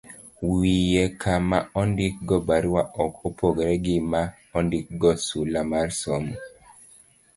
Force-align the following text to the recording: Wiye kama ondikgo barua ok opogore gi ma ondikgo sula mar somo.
Wiye 0.55 1.03
kama 1.21 1.57
ondikgo 1.81 2.35
barua 2.47 2.81
ok 3.03 3.15
opogore 3.29 3.75
gi 3.85 3.95
ma 4.11 4.21
ondikgo 4.57 5.09
sula 5.27 5.61
mar 5.71 5.87
somo. 6.01 6.35